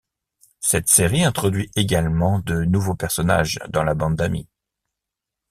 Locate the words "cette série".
0.61-1.23